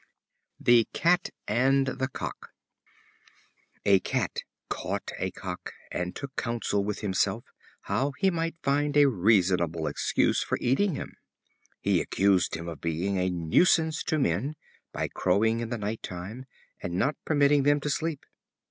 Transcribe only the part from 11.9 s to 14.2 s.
accused him as being a nuisance to